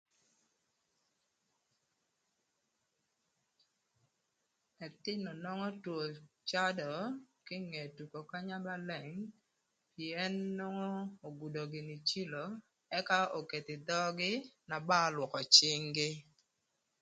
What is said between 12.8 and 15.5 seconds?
ëka oketho ï dhögï na ba ölwökö